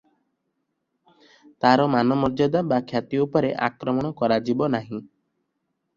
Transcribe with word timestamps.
ତାର 1.65 1.85
ମାନ 1.95 2.17
ମର୍ଯ୍ୟାଦା 2.23 2.63
ବା 2.71 2.81
ଖ୍ୟାତି 2.93 3.21
ଉପରେ 3.27 3.53
ଆକ୍ରମଣ 3.69 4.13
କରାଯିବ 4.23 4.71
ନାହିଁ। 4.79 5.03